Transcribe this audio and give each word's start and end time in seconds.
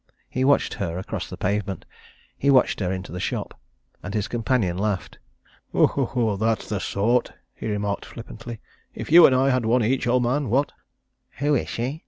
He 0.31 0.43
watched 0.43 0.73
her 0.73 0.97
across 0.97 1.29
the 1.29 1.37
pavement; 1.37 1.85
he 2.35 2.49
watched 2.49 2.79
her 2.79 2.91
into 2.91 3.11
the 3.11 3.19
shop. 3.19 3.53
And 4.01 4.15
his 4.15 4.27
companion 4.27 4.75
laughed. 4.75 5.19
"That's 5.71 6.67
the 6.69 6.79
sort!" 6.79 7.33
he 7.53 7.67
remarked 7.67 8.05
flippantly. 8.05 8.59
"If 8.95 9.11
you 9.11 9.27
and 9.27 9.35
I 9.35 9.51
had 9.51 9.63
one 9.63 9.83
each, 9.83 10.07
old 10.07 10.23
man 10.23 10.49
what?" 10.49 10.71
"Who 11.37 11.53
is 11.53 11.69
she?" 11.69 11.99